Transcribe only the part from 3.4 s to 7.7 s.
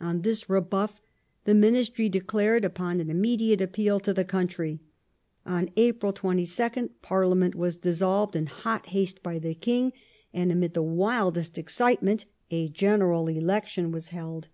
appeal to the country; on April 22nd Parliament